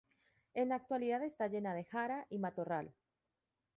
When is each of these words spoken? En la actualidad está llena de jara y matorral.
En 0.55 0.69
la 0.69 0.77
actualidad 0.77 1.21
está 1.23 1.47
llena 1.47 1.75
de 1.75 1.83
jara 1.83 2.25
y 2.31 2.39
matorral. 2.39 2.91